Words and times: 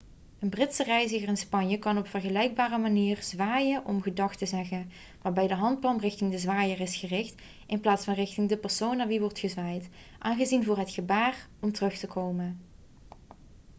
een 0.39 0.49
britse 0.49 0.83
reiziger 0.83 1.27
in 1.27 1.37
spanje 1.37 1.77
kan 1.77 1.97
op 1.97 2.07
vergelijkbare 2.07 2.77
manier 2.77 3.21
zwaaien 3.23 3.85
om 3.85 4.01
gedag 4.01 4.35
te 4.35 4.45
zeggen 4.45 4.91
waarbij 5.21 5.47
de 5.47 5.53
handpalm 5.55 5.99
richting 5.99 6.31
de 6.31 6.37
zwaaier 6.37 6.79
is 6.79 6.95
gericht 6.95 7.41
in 7.67 7.79
plaats 7.79 8.05
van 8.05 8.13
richting 8.13 8.49
de 8.49 8.57
persoon 8.57 8.97
naar 8.97 9.07
wie 9.07 9.19
wordt 9.19 9.39
gezwaaid 9.39 9.89
aanzien 10.19 10.63
voor 10.63 10.77
het 10.77 10.91
gebaar 10.91 11.47
om 11.59 11.71
terug 11.71 11.97
te 11.97 12.07
komen 12.07 12.59